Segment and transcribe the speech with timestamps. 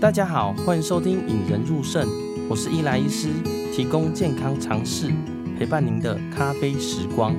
[0.00, 2.06] 大家好，欢迎收听《引人入肾》，
[2.48, 3.32] 我是伊莱医师，
[3.74, 5.12] 提供健康常识，
[5.58, 7.34] 陪伴您的咖啡时光。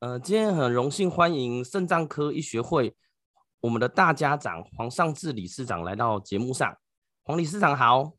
[0.00, 2.96] 呃，今天很荣幸欢迎肾脏科医学会
[3.60, 6.76] 我们的大家长黄尚志理事长来到节目上。
[7.22, 8.10] 黄理事长好。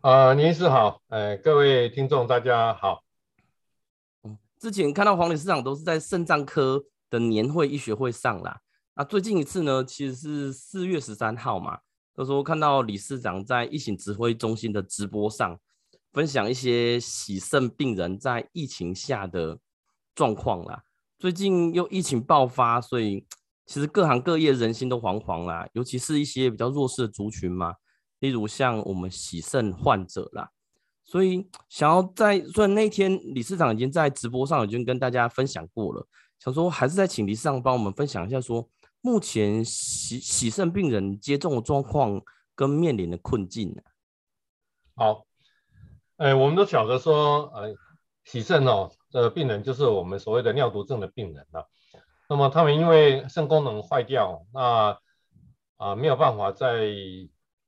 [0.00, 3.04] 啊，倪医师好，呃，各位听众大家好。
[4.24, 8.60] 嗯，之前看到黄理事长都是在肾脏科的年会医学会上啦。
[8.94, 11.78] 那最近一次呢，其实是四月十三号嘛，
[12.14, 15.58] 都说看到理事长在疫情指挥中心的直播上，
[16.12, 19.58] 分享一些洗肾病人在疫情下的
[20.14, 20.82] 状况啦。
[21.18, 23.26] 最近又疫情爆发，所以
[23.66, 27.74] 其实各行各业人心都惶惶啦，尤其是一些比较弱势的族群嘛。
[28.20, 30.50] 例如像我们洗肾患者啦，
[31.04, 36.04] 所以想要在虽然那天理事长已经在直播上已经跟大家分享过了，
[36.38, 38.68] 想说还是再请理事长帮我们分享一下，说
[39.00, 42.20] 目前洗洗肾病人接种的状况
[42.54, 43.74] 跟面临的困境。
[44.94, 45.24] 好，
[46.16, 47.74] 哎，我们都晓得说，呃，
[48.24, 51.68] 洗肾哦，这个病人就是我们所谓的尿毒症的病人了。
[52.28, 54.98] 那么他们因为肾功能坏掉，那
[55.76, 56.86] 啊没有办法再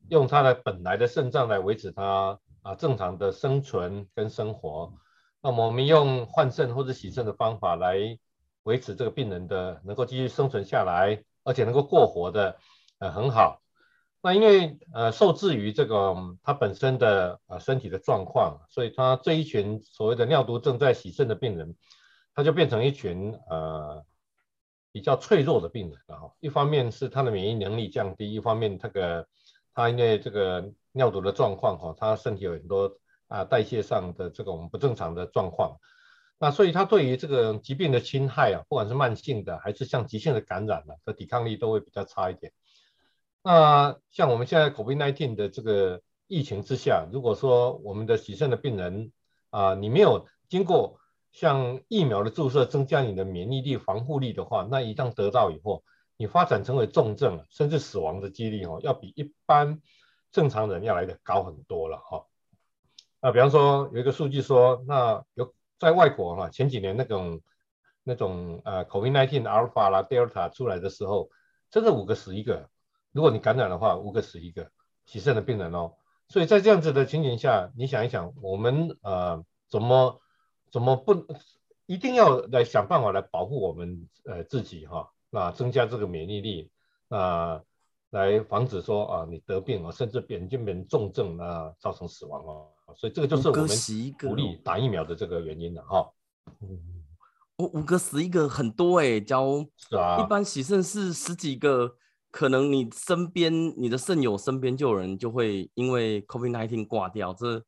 [0.08, 4.92] 用他的本来的肾脏来维持他啊正常的生存跟生活，
[5.41, 7.96] 那么我们用换肾或者洗肾的方法来
[8.62, 12.56] 维持这个病人的能够继续生存下来，而且能够过活的
[12.98, 13.61] 呃很好。
[14.22, 21.75] 那因为呃受制于这个他本身的呃身体的状况，所以他这一群所谓的尿毒症在洗肾的病人，
[22.34, 24.05] 他就变成一群呃
[24.92, 26.33] 比较脆弱的病人了哈。
[26.41, 29.27] 一方面是他的免疫能力降低，一方面这个。
[29.72, 35.78] 他因为这个尿毒的状况哈，他身体有很多啊代谢上的这种不正常的状况，
[36.42, 42.50] 那所以他对于这个疾病的侵害啊，不管是慢性的还是像急性的感染啊，的抵抗力都会比较差一点。
[43.42, 49.12] 那像我们现在 COVID-19 的这个疫情之下，如果说我们的洗肾的病人
[49.50, 50.98] 啊，你没有经过
[51.31, 55.84] 像疫苗的注射增加你的免疫力防护力的话，那一旦得到以后，
[56.16, 59.82] 你发展成为重症，甚至死亡的几率哦，要比一般
[60.32, 62.25] 正常人要来的高很多了哈。
[63.20, 67.41] 啊，比方说有一个数据说，那有在外国哈，前几年那种
[68.04, 71.30] 那种呃 COVID-19 Alpha 啦 Delta 出来的时候，
[71.70, 72.68] 真的五个死一个。
[73.12, 74.70] 如果你感染的话，五个死一个，
[75.06, 75.94] 洗肾的病人哦。
[76.28, 80.20] 所以在这样子的情形下，你想一想，我们呃怎么
[80.70, 81.26] 怎么不
[81.86, 85.10] 一定要来想办法来保护我们呃自己哈？
[85.30, 86.70] 那增加这个免疫力，
[87.08, 87.62] 啊，
[88.10, 92.69] 来防止说啊你得病啊，甚至变就变重症啊，造成死亡哦。
[92.96, 93.68] 所以这个就是我们
[94.18, 96.10] 鼓励打疫苗的这个原因了哈。
[96.60, 96.78] 嗯，
[97.58, 101.96] 五五个十一个很多哎、欸，假如是啊，一般洗肾是十几个，
[102.30, 107.62] 可能你身边你的肾友身边就有人就会因为 COVID-19 挂掉，这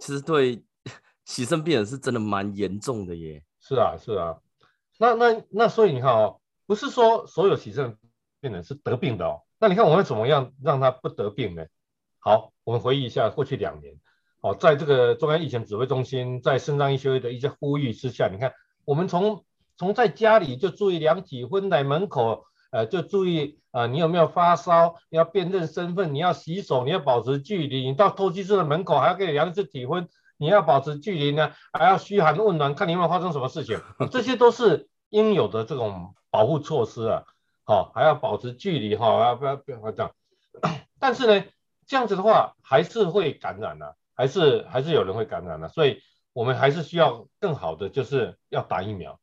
[0.00, 0.64] 其实对
[1.24, 3.44] 洗肾病人是真的蛮严重的耶。
[3.60, 4.38] 是啊是啊，
[4.98, 6.40] 那那那所以你看哦。
[6.68, 7.96] 不是说所有洗肾
[8.42, 11.64] 病人是得病的哦，那你看我们怎么样让他不得病呢？
[12.18, 13.98] 好，我们回忆一下过去两年，
[14.40, 18.52] 好，在这个中央疫情指挥中心，在肾脏医学会的一些呼吁之下，你看
[18.84, 19.44] 我们从
[19.76, 24.96] 从在家里就注意量体温，在门口呃就注意啊、呃，你有没有发烧？
[25.10, 36.14] 你要辨认身份，你要洗手，你要保持距离，你到透析室的门口还要给你量一次体温，你要保持距离呢，还要嘘寒问暖，看你有没有发生什么事情， 这些都是应有的这种。
[36.30, 37.22] 保护措施啊，
[37.64, 40.12] 好，还要保持距离哈，要不要不要这样？
[41.00, 41.42] 但是呢，
[41.86, 46.00] 这样子的话还是会感染的，还是还是有人会感染的，所以
[46.34, 49.18] 我们还是需要更好的，就是要打疫苗。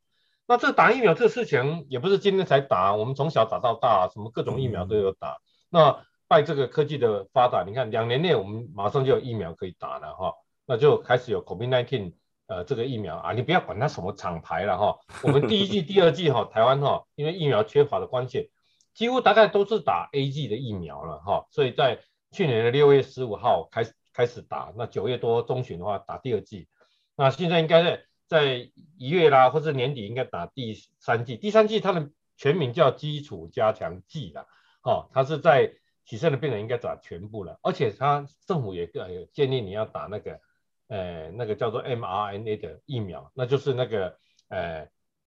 [0.48, 5.38] 那这打疫苗这事情也不是今天才打，我们从小打到大，什么各种疫苗都有打。
[5.70, 10.34] 那拜这个科技的发达，你看两年内我们马上就有疫苗可以打了哈，
[10.66, 12.14] 那就开始有 COVID-19。
[12.48, 14.96] 呃，这个疫苗啊，你不要管它什么厂牌了哈。
[15.24, 18.52] 我们第一季、第二季哈，台湾哈，因为疫苗缺乏的关系，
[18.94, 21.48] 几乎大概都是打 AZ 的疫苗了哈。
[21.50, 22.02] 所以在
[22.32, 26.68] 去年的六月十五号开始开始打，那九月多中旬的话打第二季，
[27.16, 31.36] 那现在应该在在一月啦，或者年底应该打第三季。
[31.36, 34.46] 第三季它的全名叫基础加强剂啦，
[34.84, 35.74] 哦，它是在
[36.06, 40.40] 洗肾的病人应该打全部了，而且它政府也呃建议你要打那个。
[40.88, 44.20] 呃，那个叫做 mRNA 的疫苗，那就是那个
[44.50, 44.88] 呃，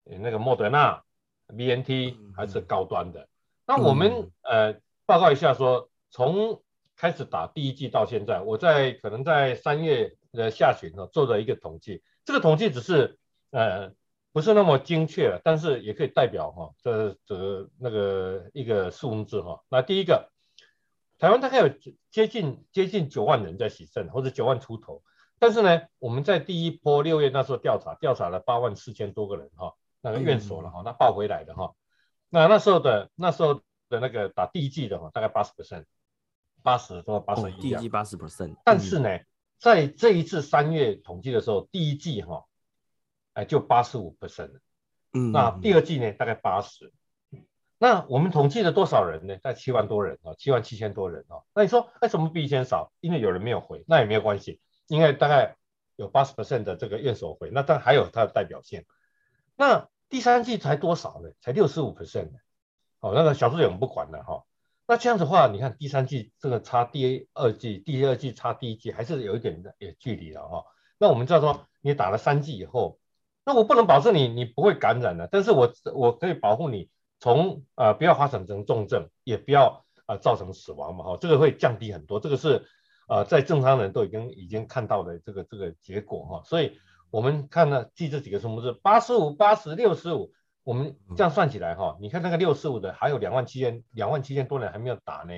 [0.05, 1.03] 那个莫德纳、
[1.49, 3.27] BNT 还是高端的。
[3.67, 4.75] 那我们呃
[5.07, 6.63] 报告一下说，从
[7.01, 13.19] 开始打第一剂到现在，我在可能在三月的下旬呢做了一个统计，这个统计只是
[13.51, 13.93] 呃
[14.33, 19.63] 不是那么精确，但是也可以代表哈，这这那个一个数字哈。
[19.71, 20.31] 那第一个，
[21.19, 21.71] 台湾大概有
[22.11, 25.03] 接近接近九万人在洗肾，或者九万出头。
[25.39, 29.73] 但是呢，我们在第一波六月那时候调查，调查了八万四千多个人哈，
[30.03, 31.73] 那个院所了哈，那报回来的哈。
[32.29, 35.87] 那那时候的那时候的那个打第一剂的哈，大概八十 percent，
[36.63, 37.61] 八十多八十一。
[37.61, 38.57] 第一季八十 percent。
[38.65, 39.19] 但是呢，
[39.59, 42.45] 在这一次三月统计的时候，第一季哈。
[43.33, 44.59] 哎，就八十五 percent，
[45.13, 46.93] 嗯，那第二季呢，大概八十，
[47.79, 49.39] 那我们统计了多少人呢？
[49.41, 51.39] 在七万多人啊，七万七千多人啊。
[51.55, 52.91] 那你说，为什么比以前少？
[52.99, 55.57] 因为有人没有回，那也没有关系，因为大概
[55.95, 58.85] 有八十 percent 的这个院所回，那但还有它的代表性。
[59.57, 61.31] 那第三季才多少呢？
[61.41, 62.39] 才六十五 percent 呢？
[62.99, 64.45] 哦，那个小数点我们不管了哈。
[64.91, 70.65] 那这样子的话，你看第三季这个差第二季，第二季差第一季，还是有一点的有距离了哈。
[70.99, 72.99] 那我们知道说，你打了三剂以后。
[73.45, 76.91] 那我不能保证你你不会感染的，但是我我可以保护你
[77.21, 82.67] 从呃不要发展成重症，也不要呃造成死亡嘛哈，这个会降低很多，这个是
[83.07, 86.81] 呃在正常人都已经已经看到的这个这个结果哈，所以
[87.13, 90.33] 我们看呢记这几个数目是八十五、八十、六十五，
[90.65, 95.33] 我们这样算起来哈，你看那个六十五的还有两万七千两万七千多人还没有打呢，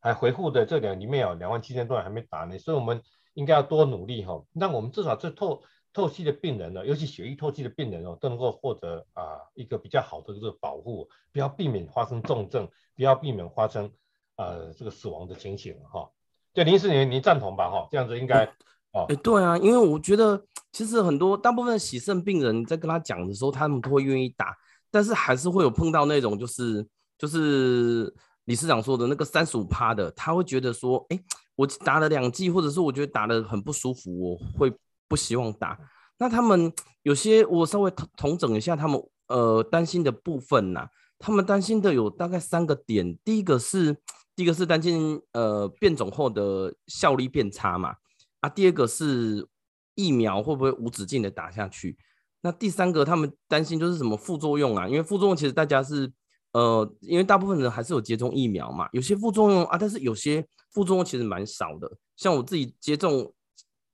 [0.00, 3.02] 还回复的这两里面有两万七千多人还没打呢，所以我们
[3.34, 5.62] 应该要多努力哈，那我们至少这透。
[5.92, 13.90] 透析的病人呢，尤其血液透析的病人哦，都能够获得啊一个比较好的这个保护，不要避免发生重症，不要避免发生
[14.36, 16.08] 呃这个死亡的情形哈。
[16.52, 17.88] 对，林医师你你赞同吧哈？
[17.90, 18.54] 这样子应该
[18.92, 19.06] 哦。
[19.08, 20.42] 哎，对啊，因为我觉得
[20.72, 24.56] 其实很多大部分的洗肾病人在跟他讲的时候，他们都会愿意打，
[24.90, 26.86] 但是还是会有碰到那种就是
[27.18, 28.12] 就是
[28.44, 31.20] 理事长说的那个三十五趴的，他会觉得说，哎，
[31.56, 34.72] 我打了两剂，或者是我觉得打的很不舒服，我会。
[35.10, 35.76] 不希望打，
[36.18, 36.72] 那他们
[37.02, 40.86] 有些我稍微统统整一下，他们呃担心的部分呐、
[41.18, 43.92] 他们担心的有大概三个点，第一个是
[44.36, 47.92] 第一个是担心呃变种后的效力变差嘛，
[48.40, 49.46] 啊，第二个是
[49.94, 51.96] 疫苗会不会无止境的打下去，
[52.42, 56.12] 那第三个他们担心就是什么副作用啊，因为副作用其实大家是
[56.52, 63.32] 呃因为大部分人还是有接种疫苗嘛，有些副作用啊，但是有些副作用其实蛮少的，像我自己接种。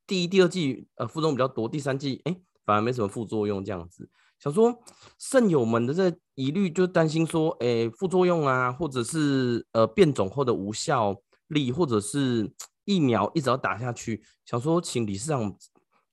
[0.09, 4.09] 第一、第二剂呃副作用比较多，第三剂哎反而没什么副作用这样子。
[4.39, 4.73] 想说
[5.19, 12.49] 肾友们的这疑虑，就担心说哎副作用啊，或者是呃变种后的无效力，或者是
[12.87, 14.25] 疫苗一直要打下去。
[14.47, 15.55] 想说请理事长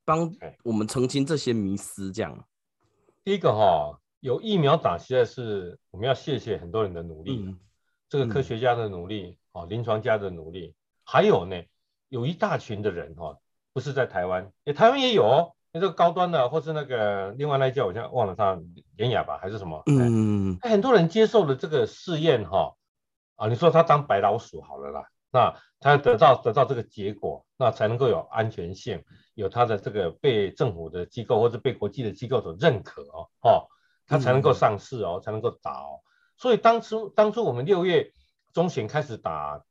[0.03, 0.29] 帮
[0.65, 2.45] 我们澄清这些迷思，这样。
[3.23, 7.57] 第一个哈，有疫苗打，实在是我们要谢谢很多人的努力，嗯、
[8.09, 10.75] 这个科学家的努力哦，临、嗯、床家的努力，
[11.05, 11.63] 还有呢，
[12.09, 13.37] 有一大群的人哈。
[13.75, 15.55] 不是在台湾，也台湾也有哦。
[15.71, 18.55] 那这个高端的，或是那个另外那一家，我现在忘了他，
[18.95, 19.81] 典雅吧还是什么？
[19.87, 22.75] 嗯，很多人接受了这个试验哈，
[23.35, 25.03] 啊，你说他当白老鼠好了啦，
[25.33, 29.03] 那他得到得到这个结果，那才能够有安全性，
[29.33, 33.67] 有他的这个被政府的机构或者被国际的机构所认可哦，哦，
[34.07, 35.99] 他才能够上市哦，才能够打哦。
[36.37, 38.13] 所以当初当初我们六月
[38.53, 39.65] 中旬开始打。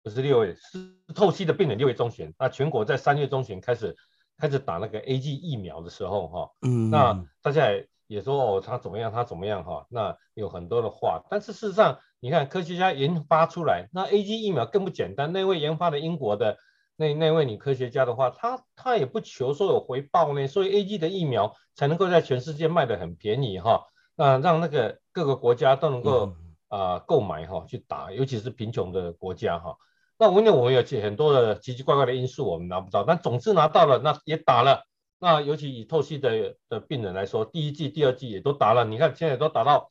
[0.00, 3.94] 不是六月，是透析的病人六月中旬，那全国在三月中旬开始
[4.38, 7.66] 开始打那个 A G 疫苗的时候，哈，嗯，那大家
[8.06, 16.56] 也说哦，他怎么样，他怎么样，哈，那有很多的话，但是事实上，你看科学家研发出来，那 A G 疫苗更不简单，那位研发的英国的
[16.96, 23.84] 那那位女科学家的话，她她也不求说有回报呢，所以 A G 的疫苗才能够在全世界卖的很便宜，哈，
[24.16, 26.34] 那让那个各个国家都能够
[26.68, 29.76] 啊购买哈去打，尤其是贫穷的国家哈。
[30.18, 34.82] 那因为我们有很多的奇奇怪怪的因素，我们拿不到，但总之拿到了，那也打了。
[35.20, 38.84] 那尤其以透析的的病人来说，第一季、第二季也都打了。
[38.84, 39.86] 你看现在都打到，啊、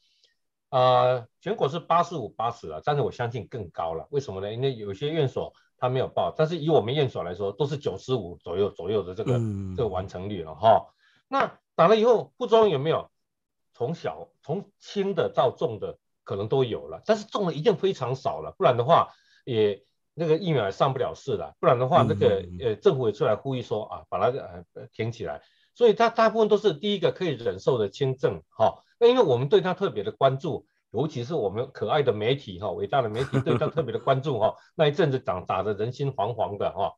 [0.69, 4.07] 呃，全国是八十五、八十了，但是我相信更高了。
[4.12, 4.53] 为什么呢？
[4.53, 10.88] 因为有些院所他没有报，但是以我们院所来说，都是九十五左右左右的这个、嗯、这个完成率了哈。
[11.27, 13.09] 那打了以后副作用有没有？
[13.74, 19.13] 从小从轻的到重的可能都有了，但是重的一定非常少了，不然的话
[19.45, 19.83] 也。
[20.19, 25.43] 那个疫苗也上不了市了，不然的话，那个呃政府也出来呼吁说啊，把它呃停起来。
[25.77, 28.84] 所以它大部分都是第一个可以忍受的轻症哈。
[29.00, 34.55] 那因为我们对它特别的关注，尤其是我们可爱的媒体哈，伟大的媒体对它特别的关注哈。
[34.74, 36.96] 那一阵子打打的人心惶惶的哈。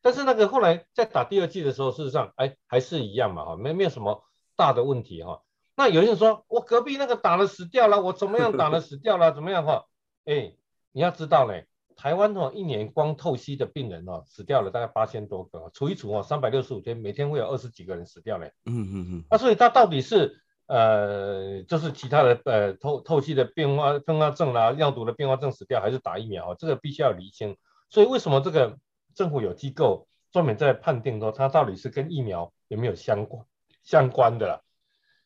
[0.00, 4.22] 但是那个后来在打第二季的时候，事实上哎还是一样嘛哈，没没有什么
[4.54, 5.42] 大的问题哈。
[5.74, 9.86] 那有人说我隔壁那个打了死掉了，我怎么样打了死掉了怎么样哈？
[10.24, 10.54] 哎，
[10.92, 11.54] 你要知道呢。
[12.00, 18.54] 台湾哦，一年光透析的病人哦，死掉了大概八千多个，除一除哦，三百六十五天，每天会有二十几个人死掉嘞。
[18.64, 19.24] 嗯嗯嗯。
[19.30, 26.54] 那所以它到底是呃，就是其他的呃透透析的变化并发症啦，尿毒的变化症死掉，还是打疫苗？
[26.54, 27.58] 这个必须要厘清。
[27.90, 28.78] 所以为什么这个
[29.14, 33.44] 政府有机构专门在判定说它到底是跟疫苗有没有相关
[33.82, 34.62] 相关的啦？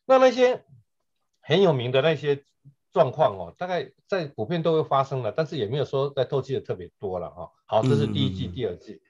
[0.05, 0.65] 那那些
[1.39, 2.43] 很有名的那些。
[2.95, 7.51] 状况哦，大概在普遍都会发生了，但是也没有说在透析的特别多了哈。
[7.65, 9.01] 好，这是第一季、第二季。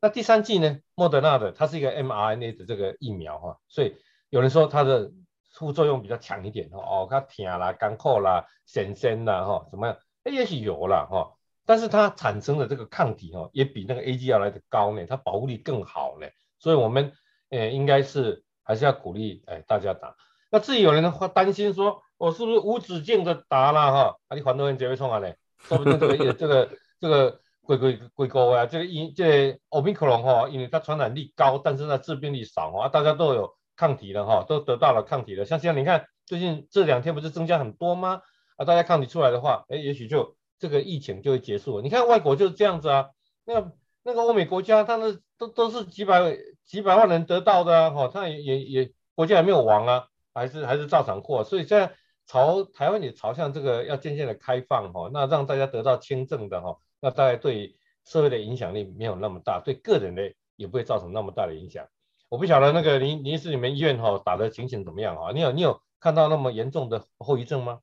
[0.00, 0.78] 那第三季呢？
[0.94, 3.94] 莫德纳的，它是一个 mRNA 的这个疫苗哈，所以
[4.30, 5.12] 有人说它的
[5.52, 9.98] 副作用比较强一点哦，它疼啦、干口啦、咸咸啦哈，怎么样？
[10.24, 16.26] 哎，也许有了哈，但是它产生的这个抗体哈，也比那个 A G 要来的高呢，它保护力更好呢，
[16.58, 17.12] 所以我们
[17.50, 20.16] 呃应该是还是要鼓励哎大家打。
[20.50, 22.02] 那至于有人的话担心说。
[22.18, 24.16] 我是不是无止境的打了哈？
[24.28, 25.36] 啊，你反多人结会冲啊嘞？
[25.58, 26.70] 说不定这个这个
[27.00, 35.44] 这个鬼鬼鬼狗啊，这个因这奥密克戎哈，因为它传染力高，但是它致病力少啊，大家都有抗体了哈，都得到了抗体了。
[35.44, 38.22] 像现在你看最近这两天不是增加很多吗？
[38.56, 41.82] 啊，大家抗体出来的话，哎，也许就这个疫情就会结束。
[41.82, 43.08] 你看外国就是这样子啊，
[43.44, 43.72] 那
[44.04, 51.92] 那个欧美国家，他们都都是几百几百万人得到的啊，哈，他也也也国家还没有亡啊，还是还是照常过，所以现在。
[52.26, 61.86] 朝台湾也朝向这个要渐渐的开放哈，那让大家得到轻症的哈，那大概对社会的影响力没有那么大，对个人的也不会造成那么大的影响。
[62.28, 65.30] 我不晓得那个林林医师，你们医院哈打的情形怎么样啊？
[65.32, 67.78] 你有你有看到那么严重的后遗症吗？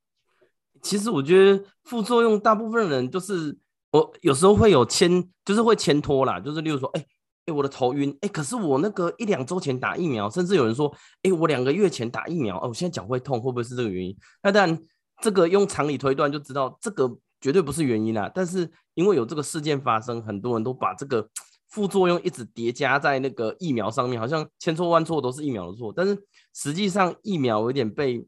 [0.81, 3.57] 其实我觉得副作用大部分人就是
[3.91, 7.05] 我有时候会有牵，就是会牵拖啦，就是例如说哎。
[7.45, 10.89] 哎，我的头晕，哎，可是我那个一两周前打疫苗，甚至有人说，
[11.23, 14.17] 哎，我两个月前打疫苗，哦，我现在脚会痛，会不会是这个原因？
[14.41, 14.79] 那当然，
[15.21, 18.31] 这个用常理推断就知道，这个绝对不是原因啦。
[18.33, 21.27] 但是因为有这个事件发生，很多人都把这个
[21.67, 25.91] 副作用一直叠加在那个疫苗上面，好像千错万错都是疫苗的错。
[25.93, 26.17] 但是
[26.53, 28.25] 实际上疫苗有点被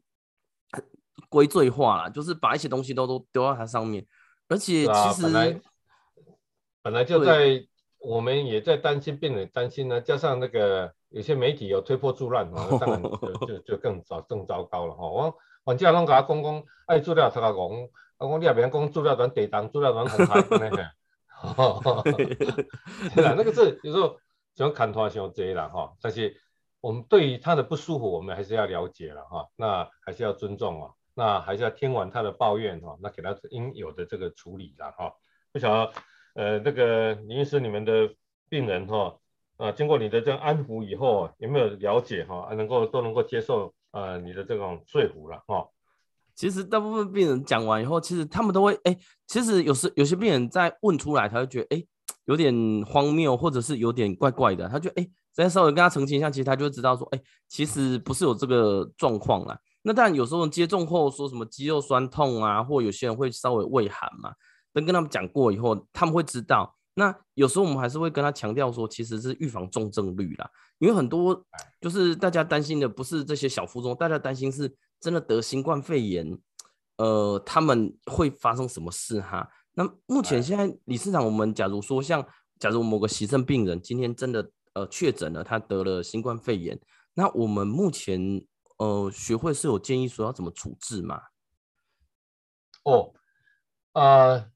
[1.30, 4.06] 归罪化了，就是把一些东西都都丢到它上面，
[4.48, 5.60] 而且其实、
[6.82, 7.66] 本来就在。
[7.98, 12.48] 我们也在担心，病人担心呢，加上那个有些媒体有推波助澜，
[12.78, 15.08] 当然就就就更糟更糟糕了哈。
[15.08, 20.84] 我往家拢给他讲讲，爱资料他讲，我讲你也别讲资料咱地当，资料咱红海那个。
[23.14, 24.18] 对啦，那个是有时候
[24.54, 25.92] 想看拖伤多啦哈。
[26.00, 26.40] 但是
[26.80, 29.48] 我们对于他的不舒服，我们还是要了解了哈。
[29.56, 35.12] 那还是要尊重啊，那还是要听完他的抱怨哈，那给他应有的这个处理了哈。
[35.50, 35.92] 不晓得。
[36.36, 38.10] 呃，那个林医师，你们的
[38.50, 39.16] 病人哈，
[39.56, 45.66] 啊，经过你的这样安抚以后，有没有了解哈，能够都能够接受呃你的这种说服了哈？
[46.34, 48.94] 其实大部分病人讲完以后，其实他们都会哎，
[49.26, 51.82] 其实有时有些病人在问出来，他会觉得哎
[52.26, 52.54] 有点
[52.86, 59.58] 荒谬，或者是有点怪怪的，他就哎再稍微跟他澄清一下，其实他就知道说哎，其实不是有这个状况啦。
[59.80, 64.34] 那当然有时候接种后说什么肌肉酸痛啊，或有些人会稍微畏寒嘛。
[64.76, 66.76] 等跟他们讲过以后，他们会知道。
[66.98, 70.50] 那有时候我们还是会跟他强调说，其实是预防重症率啦。
[70.78, 71.42] 因为很多
[71.80, 76.38] 就是大家担心的不是这些小副作用，大家担心是真的得新冠肺炎，
[76.98, 79.48] 呃，他们会发生什么事哈？
[79.72, 82.26] 那目前现在理事长，我们假如说像
[82.58, 86.78] 假如某个急症病人今天真的呃确诊了，他得了新冠肺炎，
[87.14, 88.44] 那我们目前
[88.76, 91.20] 呃学会是有建议说要怎么处置吗？
[92.84, 93.14] 哦，
[93.94, 94.50] 呃。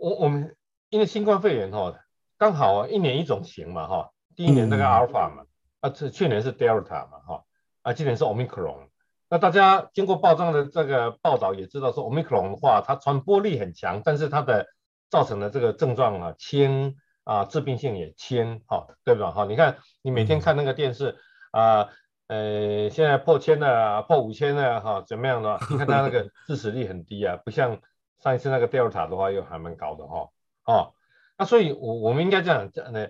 [0.00, 0.56] 我我们
[0.88, 1.94] 因为新冠肺炎哈，
[2.38, 5.44] 刚好啊一年一种型嘛哈，第一年那个阿尔法嘛，
[5.80, 7.44] 啊这去年是 Delta 嘛哈，
[7.82, 8.88] 啊今年是奥密克戎。
[9.28, 14.66] 那大家经过报章的这个报道也知道说，奥密克戎的话它传播力很强，但是它的
[15.10, 19.44] 造成的这个症状啊轻啊致病性也轻哈，对吧哈？
[19.44, 21.18] 你看你每天看那个电视
[21.50, 21.90] 啊，
[22.26, 25.60] 呃现在破千了，破五千了哈，怎么样的？
[25.68, 27.78] 你看它那个致死率很低啊，不像。
[28.22, 30.28] 上一次那个 Delta 的话又还蛮高的哈，
[30.64, 30.92] 哦，
[31.38, 33.08] 那所以我我们应该这样这样呢，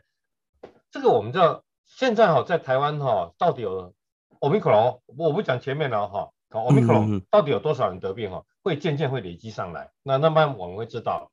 [0.91, 3.93] 这个我们知道现在哈在台湾哈到底有
[4.39, 11.31] Omicron，我不讲前面了哈，Omicron 到底有多少人得病哈，会渐渐会累积上来，那那么我们会知道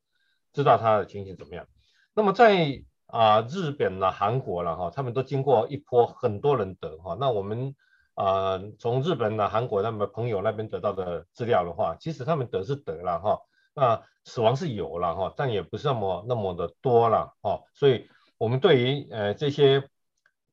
[0.54, 1.68] 知道它的情形怎么样。
[2.14, 7.76] 那么在啊日本啦、韩国啦哈，他们都经过一波很多人得哈，那我们。
[8.18, 13.42] 啊，从日本啊、韩国他们朋友那边得到的资料的话，其实他们得是得了哈，
[13.78, 19.88] 那死亡是有了哈，但也不是那么那么的多了哈，所以我们对于呃这些，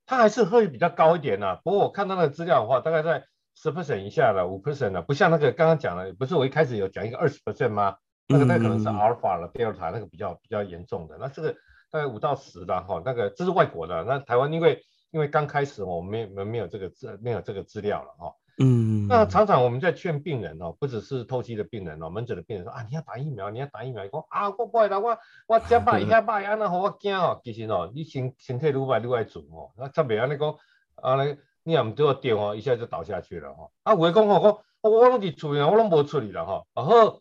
[0.04, 1.58] 它还是会比较高一点呐。
[1.64, 7.96] 不过我看到那个资料的话，大概在十 percent 以下了，五 percent 了，不像那个刚刚讲的，不是我一开始有讲一个二十 percent 吗？
[8.28, 11.16] 那个那可能是阿尔法了、德尔塔那个比较比较严重的。
[11.18, 11.54] 那这个
[11.90, 14.04] 大概五到十的哈，那个这是外国的。
[14.04, 18.34] 那台湾因为因为刚开始我们没没有这个资没有这个资料了哈。
[18.58, 24.06] 嗯，那常常我们在劝病人哦，不只是透析的病人哦，门诊的病人说啊，你要打疫苗，你要打疫苗。
[24.06, 25.18] 讲啊，我不会打，我
[25.48, 27.40] 我这摆 一下摆，安那好我惊哦。
[27.42, 30.54] 其实哦，你身身体愈歹愈爱做哦，那特别安尼讲，
[30.94, 33.68] 啊你你也唔对我电哦，一下就倒下去了哈。
[33.82, 36.64] 啊，有的讲吼，我我我拢伫厝里，我拢无出去了哈。
[36.74, 37.20] 啊好，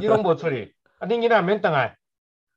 [0.00, 1.98] 你拢无出去，啊你囡仔免等来，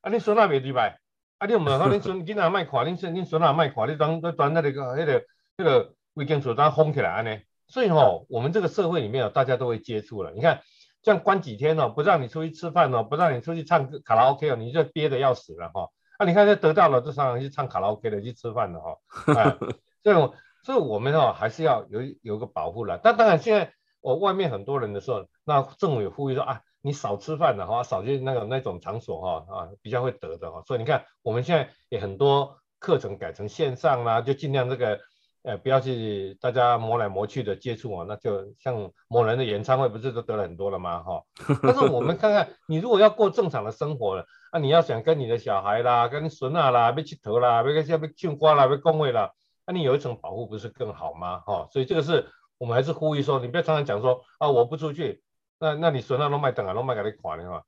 [0.02, 1.00] 啊你孙仔袂入来，
[1.40, 5.22] 啊你有问好恁孙 囡仔卖看，恁孙恁孙仔卖看，你当当那个迄个
[5.58, 7.40] 迄个卫生所当封起来安尼。
[7.68, 10.32] 所以哦，我们这个社会里面哦，大家都会接触了。
[10.32, 10.62] 你看，
[11.02, 15.90] 这样关几天哦，不让你出去吃饭哦，不让你出去唱歌卡拉 OK 哦，你就憋得要死了哈。
[16.18, 18.98] 啊，你看这得到了，就常常去唱卡拉 OK 的，去吃饭的哈。
[19.34, 19.58] 啊，
[20.04, 23.00] 这种，所以我们哦，还是要有有个保护了。
[23.02, 30.62] 但当然，现在我外面很多人的时候，那政府也呼吁说啊，你少吃饭的哈，少去那个那种场所哈啊，比较会得的哈。
[30.66, 35.00] 所以你看，我们现在也很多课程改成线上啦，就尽量这个。
[35.46, 41.04] 呃，不要去大家磨来磨去的接触啊，那就像某人的演唱会不是都得了很多了吗？
[41.04, 41.24] 哈，
[41.62, 49.32] 但是我们看看，你如果要过正常的生活了，那、啊、你要想跟你的小孩啦、跟孙啊啦、被去头啦、要要要唱歌啦、要讲话啦，
[49.68, 51.42] 那、啊、你有一层保护不是更好吗？
[51.42, 55.22] 哈，所以这个是我们还是呼吁说，你不要常常讲说啊，我不出去，
[55.60, 57.64] 那那你孙啊拢卖等啊，拢卖给你款的哈，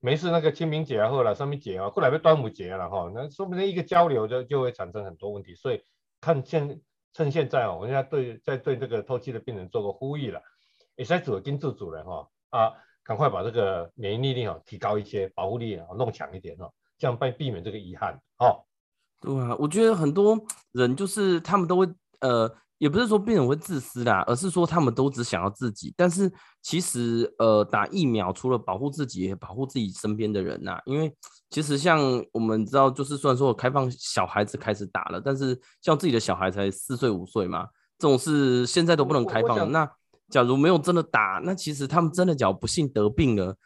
[0.00, 5.82] 没事那个清明节啊后来上面节啊，过来被端午节了哈，那说不定一个交流就就会产生很多问题，所以
[6.20, 6.78] 看现。
[7.12, 10.40] 趁现在哦，我现在对在对这个透析的病人做个呼吁了，
[10.96, 18.64] 也在做跟自主人哈啊，赶快把这个免疫力哈提高一些，保护力啊弄强一点哦，这样避避免这个遗憾哦。
[19.20, 20.38] 对啊，我觉得很多
[20.72, 21.88] 人就是他们都会
[22.20, 22.54] 呃。
[22.82, 25.94] 也不是说病人会自私啦，而是说他们都只想要自己。
[25.96, 26.28] 但是
[26.62, 30.80] 其实，呃，打疫苗除了保护自己，也保护自己身边的人呐。
[30.84, 31.14] 因为
[31.48, 32.00] 其实像
[32.32, 37.68] 我们知道，就是虽然说开放小孩子开始打了，但是像自己的小孩才四岁五岁嘛，
[38.00, 39.64] 这种是现在都不能开放的。
[39.66, 39.88] 那
[40.28, 43.56] 假如没有真的打，那其实他们真的假如不幸得病了，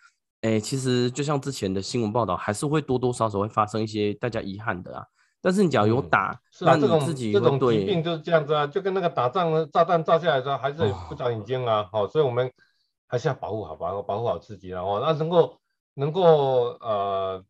[0.43, 5.03] 哎、欸，其实就像之前的新闻报道，还是会多多少少会发生一些大家遗憾的啊。
[5.47, 12.53] 但是你只要有打，嗯、是啊，这种这种疾病就是这样子啊，就跟那个打仗的炸弹炸下来的时候还是不长眼睛啊，好、哦哦，所以我们
[13.07, 15.57] 还是要保护好，保护保护好自己然后、哦、那能够
[15.95, 17.45] 能够呃，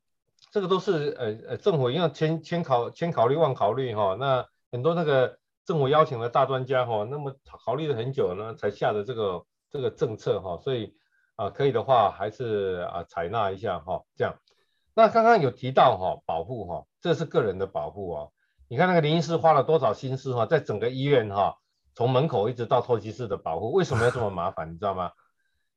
[0.51, 10.93] 这个都是呃呃政府因为千千考千考虑万考虑哈、哦，那很多那个政府邀请的大专家哈、哦，那么考虑了很久呢，才下的这个这个政策哈、哦，所以
[11.37, 14.35] 啊、呃，可以的话还是啊采纳一下哈、哦，这样。
[14.97, 16.87] 那刚刚有提到哈、哦，保护哈、哦。
[17.03, 18.33] 这是个人的保护哦，
[18.67, 21.55] 你看那个林医师花了多少心思哈、哦，在整个医院哈、哦，
[21.95, 24.71] 从门口一直到透析室的保护，为什么要这么麻烦？
[24.73, 25.13] 你知道吗？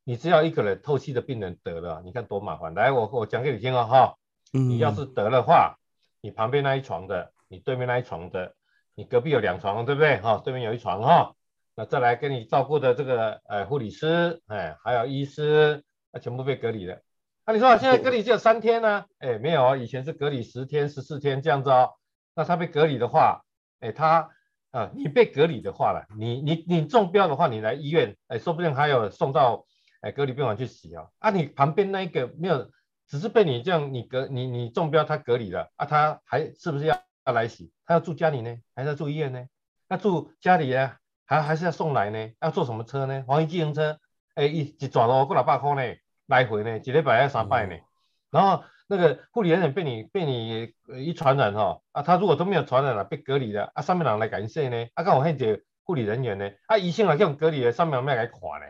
[0.05, 2.73] 你只要一个人透析的病人得了，你看多麻烦。
[2.73, 4.15] 来，我我讲给你听哦哈，
[4.53, 5.75] 你要是得了话，
[6.21, 8.55] 你旁边那一床的，你对面那一床的，
[8.95, 10.17] 你隔壁有两床，对不对？
[10.21, 11.35] 哈，对面有一床哈，
[11.75, 17.01] 那再来跟你照顾的这个呃护理师，哎，还有医师，那全部被隔离了。
[17.49, 19.05] 那、啊、你说现在隔离只有三天呢、啊？
[19.17, 21.89] 哎，没有哦，以前是隔离十天、十四天这样子哦。
[22.35, 23.41] 那他被隔离的话，
[23.79, 24.29] 哎，他
[24.69, 29.65] 啊，你被隔离的话了，你你你中标的话，你来医院，哎，说不定还有送到
[30.01, 31.09] 哎隔离病房去洗哦。
[31.17, 32.69] 啊，你旁边那一个没有，
[33.07, 37.71] 只是被你这样你隔你你中标他隔离了啊，他还是不是要要来洗？
[37.87, 39.43] 他要住家里呢，还是要住医院呢？
[39.87, 42.29] 那住家里啊，还还是要送来呢？
[42.41, 43.23] 要坐什么车呢？
[43.25, 43.97] 防疫计程车，
[44.35, 45.97] 哎，一一转哦，过六百块呢。
[46.29, 47.81] 来回呢，几礼拜要三拜呢，嗯、
[48.29, 50.71] 然后那个护理人员被你被你
[51.03, 58.65] 一传染哈、哦，啊，他如果都没有传染了，被隔离了，啊，上面人来感谢呢，啊，刚好那些护理人员呢，啊，医生来这种隔离的，上面有没有来垮呢？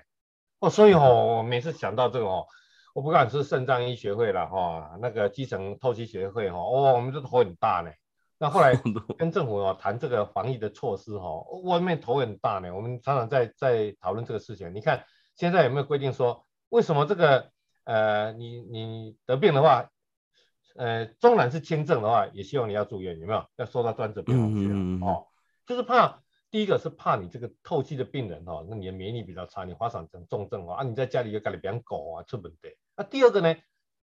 [0.62, 2.48] 哦，所以哦，我每次想到这个哦，
[2.94, 7.92] 我不管是肾脏医学会了哈、哦，那个基层透析学会哈，哦，我们这头很大呢。
[8.38, 8.74] 那后来
[9.20, 14.74] 跟政府哦谈这个防疫的措施哈、哦，外面头很大呢，我们常常在在讨论这个事情。
[14.74, 15.04] 你看
[15.36, 16.46] 现在有没有规定说？
[16.70, 17.52] 为什么这个
[17.84, 19.90] 呃，你你得病的话，
[20.76, 23.44] 呃，纵然是轻症的话，也希望你要住院，有没有？
[23.56, 25.26] 要收到专责病房去、嗯、哦，
[25.66, 32.70] 就是怕第一个是怕你这个透析的病人哦，那你的免疫力比较差，你发展成重症哦，啊，你在家里又搞得比较狗啊，出门的。
[32.96, 33.56] 那第二个呢，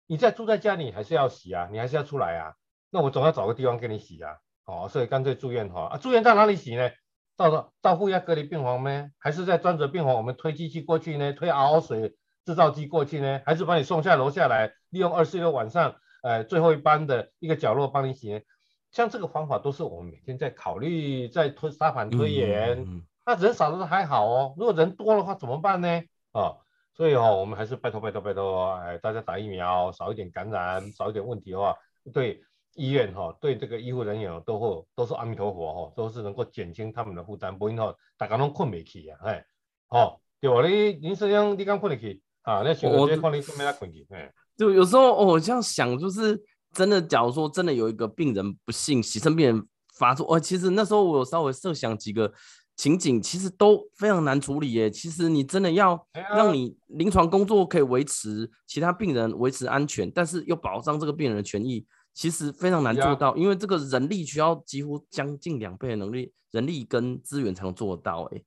[0.07, 2.55] 你在住在家里还是要洗啊，你还是要出来啊，
[2.89, 6.89] 那我总要找个地方给你洗啊，哦，所以干脆住院哈，啊，住院到哪里洗呢？
[7.37, 9.09] 到到到负压隔离病房呢？
[9.19, 11.33] 还是在专责病房我们推机器过去呢？
[11.33, 12.15] 推熬水。
[12.45, 18.43] 制造机过去呢，还是把你送下楼下来，利用二十六晚上，呃，最后一班的一个角落帮你洗？
[18.91, 22.79] 像这个方法都是我们每天在考虑，在推沙盘推演。
[22.79, 25.87] 嗯嗯嗯、那人少的还好哦，如果人多的话怎么办呢？
[26.31, 26.57] 啊、哦，
[26.93, 31.75] 所以哈、哦，我们还是拜托拜托拜托，哎，大家打疫苗，少一点感染，少一点问题的话，
[32.13, 32.41] 对
[32.75, 39.45] 医院哈、哦，对这个医护人员都会都是阿弥陀佛哈、哦，都是能够减轻他们的负担，不然后大家拢困不起啊，哎，
[39.89, 40.65] 哦，对吧？
[40.67, 42.61] 你林先生，你刚困得起啊？
[42.63, 52.31] 那想直接看你困没困境，哎，就有时候哦，我这样想，就是真的，假如说真的有一个病人不幸洗肾病人发作，哦，其实那时候我有稍微设想几个。
[52.77, 54.91] 情景其实都非常难处理耶。
[54.91, 68.29] 其实你真的要让你临床工作可以维持，其他病人维持安全，但是又保障这个病人的权益，其实非常难做到，因为这个人力需要几乎将近两倍的能力、人力跟资源才能做到。
[68.33, 68.43] 哎，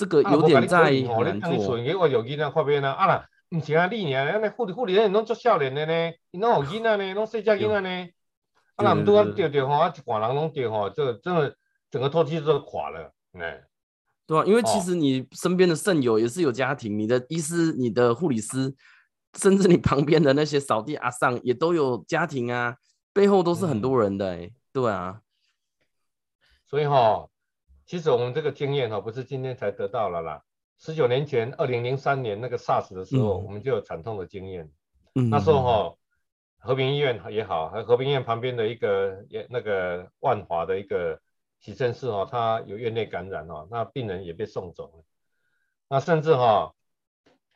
[0.00, 1.76] 这个有点在难做。
[1.76, 8.08] 我有囡仔发病啊，啊，唔是啊，你啊，那护理护理人员拢做少年的呢，伊拢有囡仔呢，拢细只囡仔呢，
[8.76, 11.54] 啊，那唔拄啊掉掉吼，啊一挂人拢掉吼，这个真的
[11.90, 13.12] 整个透气都垮了。
[13.32, 13.62] 哎，
[14.26, 18.74] 对啊，因为其实你身边的肾友也是有家庭，哦、你的医师、你的护理师，
[19.38, 22.76] 甚至你旁边的那些扫地阿桑也都有家庭啊，
[23.12, 25.20] 背后都是很多人的哎、嗯，对啊。
[26.64, 27.29] 所以哈、哦，
[27.90, 30.44] 其实我们这个经验哈，不是今天才得到了啦。
[30.78, 34.70] 十九年前，二零零三年那个 SARS 的时候、嗯，我们就有惨痛的经验。
[35.16, 35.96] 嗯，那时候哈，
[36.60, 41.20] 和平医院也好，和和平医院旁边的一个也那个万华的一个。
[41.58, 45.04] 急诊室哦，他有院内感染哦，那病人也被送走了，
[45.90, 46.72] 那甚至哈，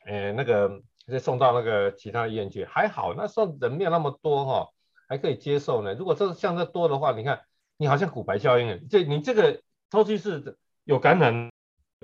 [0.05, 4.69] 诶那个再送到那个其他医院去，还好那时候人没有那么多哈，
[5.07, 5.95] 还可以接受呢。
[5.95, 7.41] 如果这像这多的话，你看
[7.77, 11.51] 你好像骨牌效应，这你这个透析室有感染的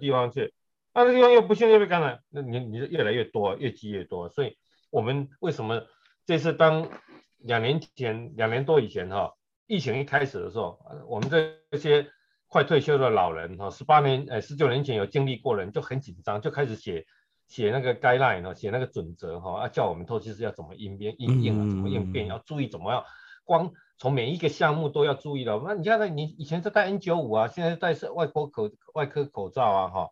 [0.02, 0.54] 地方去，
[0.94, 4.30] 那个地方又不幸又被感染，那你你就越来越多，越积越多。
[4.30, 4.58] 所以
[4.90, 5.86] 我们为什么
[6.26, 6.90] 这次当
[7.38, 9.34] 两年前两年多以前哈？
[9.68, 12.06] 疫情一开始的时候，我们这些
[12.48, 17.06] 快退休的老人哈，十八年呃十九年前有经历过的人就很紧张，就开始写
[17.48, 23.06] 写那个 guideline 哈，写那个准则哈，啊叫我们透析师要怎么应变应应啊，怎么应变，要注意怎么样，
[23.46, 25.62] 光从每一个项目都要注意了。
[25.64, 30.10] 那你看你以前是戴 N 九五啊，现在戴是外科口外科口罩啊哈，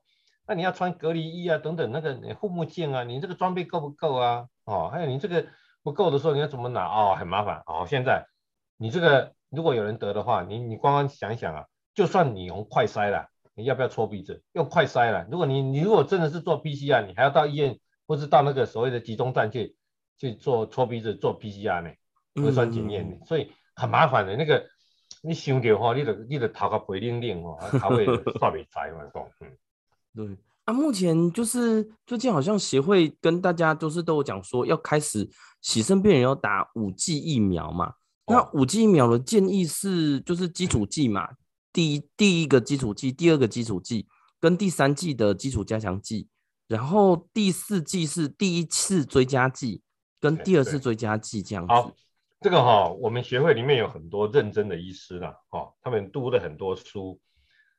[0.48, 4.46] 那你要穿隔离衣啊等等，那个护目镜啊，你这个装备够不够啊？
[4.66, 5.48] 哦，还有你这个
[5.82, 6.86] 不够的时候你要怎么拿？
[6.86, 7.64] 哦，很麻烦。
[7.66, 8.28] 哦，现在
[8.78, 9.34] 你这个。
[9.52, 14.44] 如果有人得的话，你你光光想想啊，就算你用快筛了，你要不要搓鼻子？
[14.54, 15.26] 用快筛了。
[15.32, 19.76] 如果你你如果真的是做 PCR，你还要到医院或是到那个所谓的集中站去
[20.20, 21.90] 去做搓鼻子做 PCR 呢，
[22.36, 24.36] 核酸检验呢、嗯，所以很麻烦的。
[24.36, 24.64] 那个
[25.22, 29.48] 你想的话，你得你得头壳背灵灵哦， 头会刷不开嘛，讲嗯。
[30.16, 35.30] 对啊，目前就是最近好像协会跟大家就是都有讲说要开始
[35.62, 37.94] 洗肾病人要打五剂疫苗嘛。
[38.28, 41.28] 那五剂疫苗的建议是，就是基础剂嘛，
[41.74, 44.08] 第一第一个基础剂，第二个基础剂，
[44.40, 46.28] 跟第三剂的基础加强剂，
[46.68, 49.82] 然后第四剂是第一次追加剂，
[50.20, 51.74] 跟第二次追加剂这样子。
[51.74, 51.92] 好，
[52.42, 57.20] 这个哈，我们协会里面有很多认真的医师啦，哈，他们读了很多书，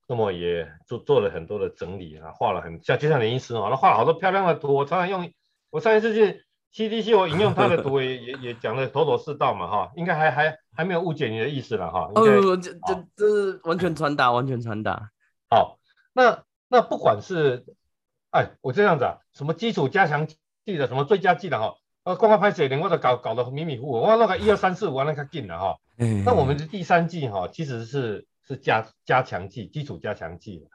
[0.06, 5.32] 那么也做做了很多的整理啊，画了很像就像林医师哦，他画了好多漂亮的图，我常常用，
[5.70, 6.44] 我上一次去。
[6.72, 12.08] CDC 我引用他的图也也也讲的头头是道嘛哈，应该还还还没有误解你的意思了哈。
[12.14, 15.10] 哦，这这这是完全传达，完全传达。
[15.50, 15.80] 好，
[16.12, 17.64] 那那不管是，
[18.30, 20.36] 哎，我这样子啊，什么基础加强剂
[20.76, 25.76] 的，什么最佳剂的哈，呃，刚刚拍水灵我都搞搞得迷迷糊糊，我那个一二三四五那个进了哈。
[25.98, 26.24] 嗯。
[26.24, 30.66] 那我们的第三季哈，其实是是加加强剂，基础加强剂。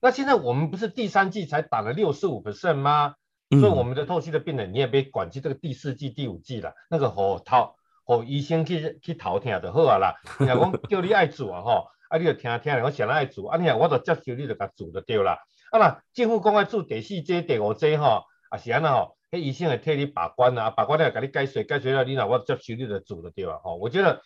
[0.00, 3.14] 那现在我们不是第三季才打了六十五 percent 吗？
[3.50, 10.14] 所以我们的透析的病人，你也别管去这个第四季、第五季了，那个好讨好医生去去讨听就好啊啦。
[10.40, 15.38] 你若讲叫你爱做啊吼，啊你就听听，我想爱做，啊你啊我就接受你就甲做就对啦。
[15.70, 23.74] 啊那政府讲爱做第四剂、第五剂吼，啊是安那吼，迄医生会替你把关啊，把关了给你解说解说了，你若我接受你就做就对了吼。
[23.76, 24.22] 我觉得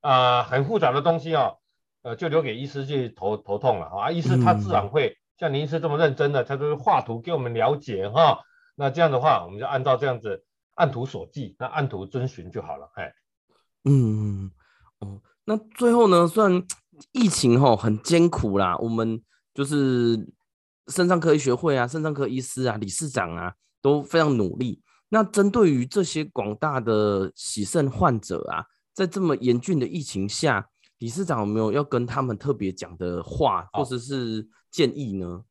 [0.00, 1.58] 啊、呃、很复杂的东西哦，
[2.02, 8.40] 呃就留给医师去头头痛了啊，医师他自然会、嗯、像林医师这么认真的，他都是画图给我们了解哈。
[8.74, 12.90] 那这样的话，我们就按照这样子按图索骥，那按图遵循就好了。
[12.94, 13.12] 哎，
[13.84, 14.50] 嗯，
[15.00, 16.62] 哦，那最后呢，虽然
[17.12, 19.22] 疫情吼很艰苦啦，我们
[19.54, 20.28] 就是
[20.88, 23.54] 肾脏科医学会啊、肾脏科医师啊、理事长啊
[23.86, 24.82] 都非常努力。
[25.08, 30.68] 那针对于这些广大的洗肾患者啊，在这么严峻的疫情下，
[30.98, 35.44] 理事长有没有要跟他们特别讲的话，或者是建议呢？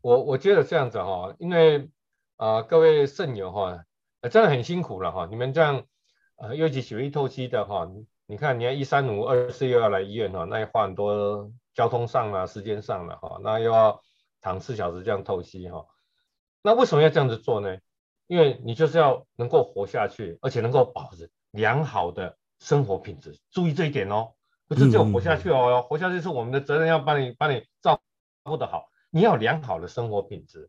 [0.00, 1.90] 我我觉得这样子哈，因为。
[2.38, 3.82] 啊、呃，各位肾友哈，
[4.30, 5.26] 真的很辛苦了哈。
[5.28, 5.82] 你们这样，
[6.36, 7.84] 呃，尤其血液透析的哈，
[8.28, 14.00] 你看，你要一三五二四又要来医院哈，那要花很多交通上了、时间上了哈，那又要
[14.40, 15.84] 躺四小时这样透析哈。
[16.62, 17.78] 那为什么要这样子做呢？
[18.26, 23.38] 因为你就是要能够活下去，而且能够保持良好的生活品质。
[23.50, 24.32] 注意这一点哦，
[24.66, 28.00] 不是只有活下去哦，活下去是我们的责任，要帮你帮你照
[28.42, 28.90] 顾得好。
[29.10, 30.68] 你要良好的生活品质。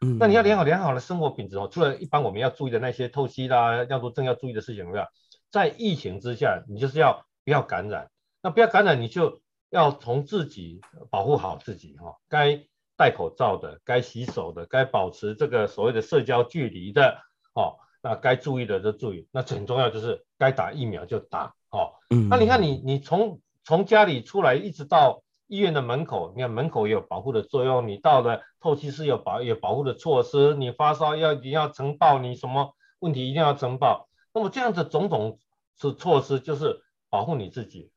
[0.00, 5.04] 嗯，那你要良好良好的生活品质哦，除了一般我们要注意的那些透析啦、尿毒症要注意的事情有没有？
[5.50, 8.10] 在疫情之下，你就是要不要感染？
[8.42, 12.18] 那不要感染，你就要从自己保护好自己哈。
[12.28, 12.66] 该
[12.98, 17.18] 戴口罩的，该洗手的，该保持这个所谓的社交距离的
[17.54, 17.78] 哦。
[18.02, 19.26] 那该注意的就注意。
[19.32, 21.94] 那很重要就是该打疫苗就打哦。
[22.10, 25.22] 嗯，那你看你你从从家里出来一直到。
[25.50, 27.88] 医院的门口，你看门口也有保护的作用。
[27.88, 30.54] 你到了透析室有保有保护的措施。
[30.54, 34.10] 你发烧要一定要呈报，你什么问题一定要呈报。
[34.34, 35.38] 那么这样的种种
[35.80, 37.90] 是措施，就是保护你自己，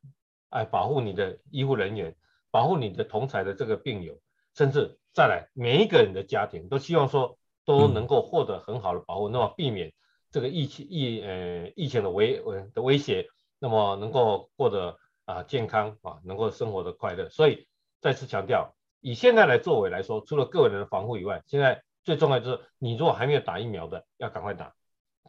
[0.48, 2.16] 哎，保护你的医护人员，
[2.50, 4.18] 保护你的同才的这个病友，
[4.54, 9.92] 甚至再来每一个人的家庭都希望说都能够获得很好的保护，嗯、那么避免
[10.30, 12.42] 这个疫情疫呃疫情的威
[12.74, 14.98] 的威胁，那么能够获得。
[15.24, 17.68] 啊，健康啊，能够生活的快乐，所以
[18.00, 24.74] 再次强调，以现在来作为来说，除了个人的防护以外，现在最重要就是，你如果还没有打疫苗的，要赶快打，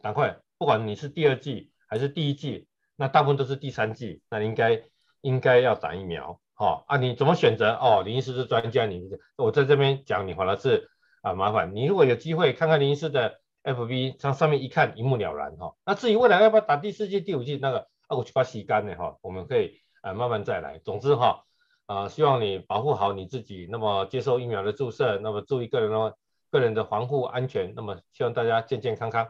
[0.02, 4.82] 赶快，不管你是第二季还是第一季，那大部分都是第三季，那应该
[5.20, 7.74] 应该要打疫苗，好啊，你怎么选择？
[7.74, 10.88] 哦，林医师是专家，你我在这边讲，你反而是
[11.20, 15.74] 啊麻烦，你如果有机会看看林医师的 FB，上上面一看一目了然哈。
[15.84, 19.80] 那至于未来要不要打第四剂、第五剂，那个啊，我去把洗干的哈，我们可以。
[20.02, 20.78] 啊，慢慢再来。
[20.80, 21.44] 总之哈，
[21.86, 26.16] 啊，希望你保护好你自己，那么接受疫苗的注射，那么注意个人的
[26.50, 29.26] 个人的防护安全，那么希望大家健健康康、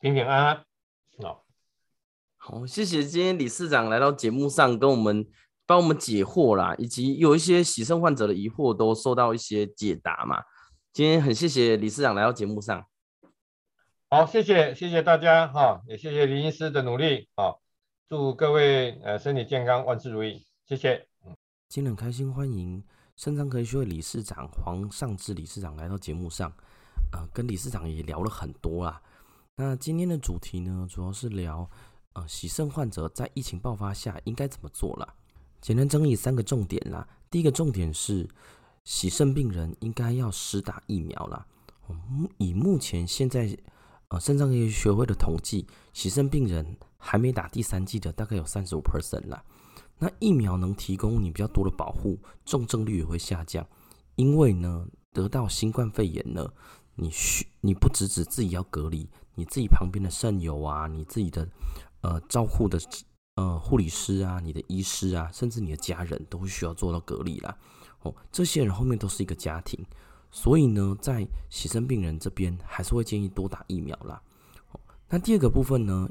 [0.00, 0.64] 平平安安。
[1.22, 1.44] 好，
[2.36, 5.26] 好，谢谢今天理事长来到节目上跟我们
[5.68, 10.42] 帮我们解惑啦，以及有一些洗肾患者的疑惑都受到一些解答嘛。
[10.94, 12.86] 今天很谢谢理事长来到节目上。
[14.08, 17.52] 好，谢谢谢谢大家哈，也谢谢林医师的努力啊。
[18.08, 21.06] 祝各位呃身体健康，万事如意，谢谢。
[21.68, 22.82] 今天很开心欢迎
[23.14, 26.50] 肾脏科医学会理事长黄尚志理事长来到节目上，
[27.12, 29.02] 呃，跟理事长也聊了很多啦。
[29.56, 31.68] 那今天的主题呢，主要是聊
[32.14, 35.14] 呃洗肾患者在疫情爆发下应该怎么做啦。
[35.68, 37.06] 简单整理三个重点啦。
[37.30, 38.26] 第一个重点是
[38.84, 41.46] 洗肾病人应该要施打疫苗啦。
[42.38, 43.54] 以目前现在
[44.08, 46.74] 呃肾脏医学会的统计，洗肾病人。
[47.00, 49.40] 还没打第三剂的大概有三十五 percent 啦，
[49.98, 53.64] 那疫苗能提供你比较多的保护，重症率也会下降。
[54.16, 56.44] 因为呢，得到新冠肺炎呢，
[56.96, 61.48] 你需你不只只自己要隔离，你自己旁边的肾友啊，你自己的
[62.00, 62.80] 呃照护的
[63.38, 67.56] 呃护理师啊，你的医师啊，甚至你的家人都会需要做到隔离啦。
[68.02, 69.78] 哦，这些人后面都是一个家庭，
[70.32, 74.20] 所以呢，在洗肾病人这边还是会建议多打疫苗啦。
[74.72, 76.08] 哦，那第二个部分呢？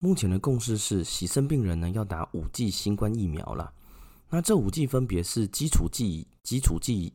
[0.00, 3.72] 目前的共识是，洗肾病人呢要打五剂新冠疫苗了。
[4.30, 7.12] 那这五剂分别是基础剂、基础剂、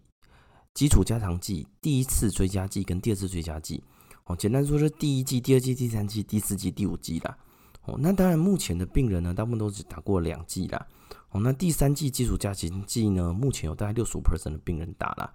[0.74, 3.84] 基础加强剂、第一次追加剂跟第二次追加剂。
[4.26, 7.38] 哦，简单说是第一剂、第二剂、第三剂、第四剂、第五剂啦。
[7.86, 10.88] 哦，那当然目前的病人呢，大部分都只打过两剂啦。
[11.30, 15.34] 哦，那第三剂基础加强剂呢，目前有大概六十五 percent 的病人打了。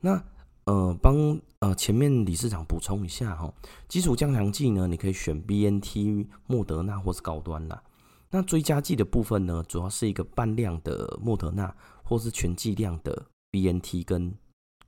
[0.00, 0.22] 那
[0.64, 3.52] 呃，帮呃前面理事长补充一下哈，
[3.86, 7.82] 基础加强剂呢，你可以选 BNT、莫德纳或是高端啦。
[8.30, 14.34] 那追加剂的部分呢，主要是一个半量的莫德纳或是全剂量的 BNT 跟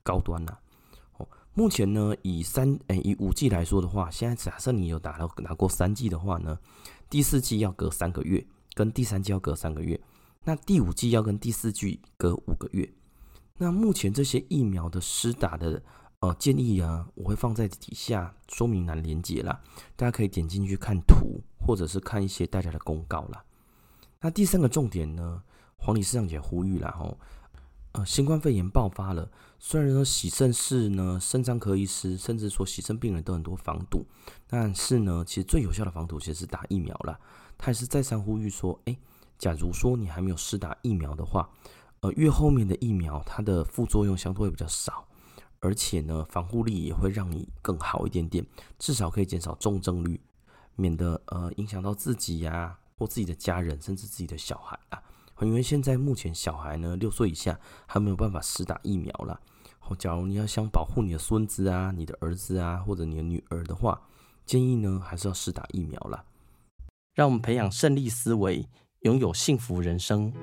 [0.01, 0.59] 高端啦。
[1.17, 6.57] 哦，目前呢，以三诶、以五剂来说的话，现在假设你有打到拿过三剂的话呢，
[7.09, 9.99] 第四剂要隔三个月，跟第三剂要隔三个月，
[10.43, 12.89] 那第五剂要跟第四剂隔五个月。
[13.57, 15.81] 那目前这些疫苗的施打的
[16.19, 19.61] 呃建议啊，我会放在底下说明栏连接啦，
[19.95, 23.43] 大家可以点进去看图，或者是看一些大家的公告啦。
[24.21, 25.41] 那第三个重点呢，
[25.77, 27.17] 黄理事长也呼吁了吼，
[27.97, 34.05] 呃，新冠肺炎爆发了，虽然说洗肾室呢，肾脏科医师甚至说洗肾病人都很多防堵，
[34.47, 37.19] 但是呢，其实最有效的防堵其实是打疫苗啦。
[37.57, 38.99] 他也是再三呼吁说，诶，
[39.39, 41.49] 假如说你还没有施打疫苗的话。
[42.01, 45.07] 呃，越后面的疫苗，它的副作用相对会比较少，
[45.59, 48.45] 而且呢，防护力也会让你更好一点点，
[48.77, 50.21] 至少可以减少重症率，
[50.75, 55.01] 免得呃影响到自己呀、或自己的家人，甚至自己的小孩啊。
[55.41, 59.39] 因为现在目前小孩呢，六岁以下还没有办法施打疫苗啦。
[59.87, 64.01] 哦，假如你要想保护你的孙子啊、你的儿子啊，或者你的女儿的话，
[64.45, 66.23] 建议呢还是要施打疫苗啦。
[67.13, 68.67] 让我们培养胜利思维，
[69.01, 70.33] 拥有幸福人生。